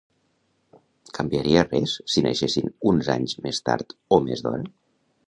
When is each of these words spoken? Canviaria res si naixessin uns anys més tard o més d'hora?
Canviaria 1.17 1.65
res 1.67 1.93
si 2.13 2.23
naixessin 2.29 2.73
uns 2.93 3.11
anys 3.17 3.37
més 3.47 3.61
tard 3.69 3.97
o 4.19 4.21
més 4.31 4.43
d'hora? 4.49 4.65